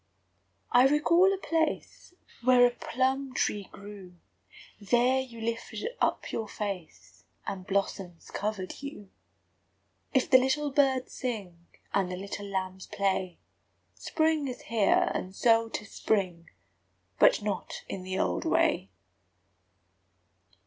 [0.71, 4.15] I recall a place Where a plum tree grew;
[4.79, 9.11] There you lifted up your face, And blossoms covered you.
[10.11, 13.37] If the little birds sing, And the little lambs play,
[13.93, 16.49] Spring is here; and so âtis spring
[17.19, 18.89] But not in the old way!